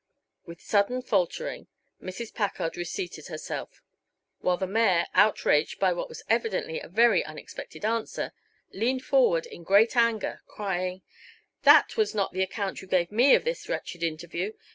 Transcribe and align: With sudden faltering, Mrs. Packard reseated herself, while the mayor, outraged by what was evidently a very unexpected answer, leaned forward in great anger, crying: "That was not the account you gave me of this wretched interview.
With 0.47 0.61
sudden 0.61 1.03
faltering, 1.03 1.67
Mrs. 2.01 2.33
Packard 2.33 2.75
reseated 2.75 3.27
herself, 3.27 3.83
while 4.39 4.57
the 4.57 4.65
mayor, 4.65 5.05
outraged 5.13 5.79
by 5.79 5.93
what 5.93 6.09
was 6.09 6.23
evidently 6.27 6.79
a 6.79 6.87
very 6.87 7.23
unexpected 7.23 7.85
answer, 7.85 8.33
leaned 8.73 9.03
forward 9.05 9.45
in 9.45 9.61
great 9.61 9.95
anger, 9.95 10.41
crying: 10.47 11.03
"That 11.65 11.97
was 11.97 12.15
not 12.15 12.33
the 12.33 12.41
account 12.41 12.81
you 12.81 12.87
gave 12.87 13.11
me 13.11 13.35
of 13.35 13.43
this 13.43 13.69
wretched 13.69 14.01
interview. 14.01 14.53